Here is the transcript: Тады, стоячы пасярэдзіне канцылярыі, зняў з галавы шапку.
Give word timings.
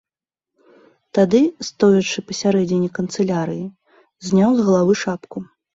Тады, 1.17 1.41
стоячы 1.69 2.25
пасярэдзіне 2.31 2.89
канцылярыі, 2.99 3.65
зняў 4.31 4.51
з 4.61 4.71
галавы 4.71 4.93
шапку. 5.07 5.37